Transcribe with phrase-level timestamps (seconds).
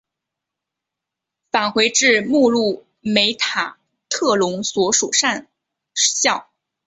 [1.51, 3.77] 返回至目录梅塔
[4.09, 5.45] 特隆所属上
[5.93, 6.49] 校。